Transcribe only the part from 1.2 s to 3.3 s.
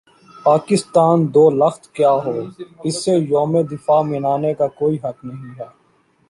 دو لخت کیا ہو اسے